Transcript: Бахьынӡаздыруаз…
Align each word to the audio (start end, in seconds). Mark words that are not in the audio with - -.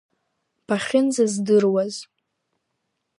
Бахьынӡаздыруаз… 0.67 1.95